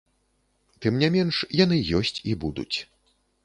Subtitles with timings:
[0.85, 2.77] Тым не менш, яны ёсць і будуць.